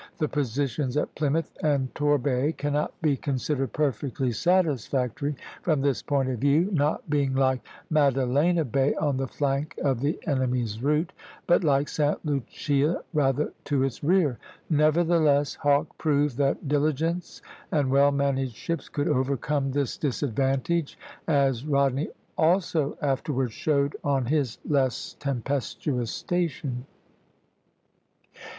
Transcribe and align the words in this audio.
The 0.17 0.27
positions 0.27 0.97
at 0.97 1.13
Plymouth 1.13 1.51
and 1.61 1.93
Torbay 1.93 2.53
cannot 2.53 2.99
be 3.03 3.15
considered 3.15 3.71
perfectly 3.71 4.31
satisfactory 4.31 5.35
from 5.61 5.81
this 5.81 6.01
point 6.01 6.27
of 6.29 6.39
view; 6.39 6.71
not 6.71 7.07
being, 7.07 7.35
like 7.35 7.61
Maddalena 7.91 8.65
Bay, 8.65 8.95
on 8.95 9.17
the 9.17 9.27
flank 9.27 9.77
of 9.83 9.99
the 9.99 10.17
enemy's 10.25 10.81
route, 10.81 11.13
but 11.45 11.63
like 11.63 11.87
Sta. 11.87 12.15
Lucia, 12.23 13.03
rather 13.13 13.53
to 13.65 13.83
its 13.83 14.03
rear. 14.03 14.39
Nevertheless, 14.71 15.53
Hawke 15.53 15.95
proved 15.99 16.35
that 16.39 16.67
diligence 16.67 17.43
and 17.71 17.91
well 17.91 18.11
managed 18.11 18.55
ships 18.55 18.89
could 18.89 19.07
overcome 19.07 19.69
this 19.71 19.97
disadvantage, 19.97 20.97
as 21.27 21.63
Rodney 21.67 22.09
also 22.39 22.97
afterward 23.03 23.51
showed 23.51 23.95
on 24.03 24.25
his 24.25 24.57
less 24.67 25.15
tempestuous 25.19 26.09
station. 26.09 26.87